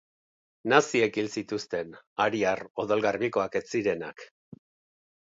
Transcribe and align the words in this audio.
Naziek 0.71 1.19
hil 1.21 1.29
zituzten 1.41 1.93
ariar 2.27 2.65
odol 2.87 3.07
garbikoak 3.07 3.63
ez 3.63 3.65
zirenak. 3.71 4.29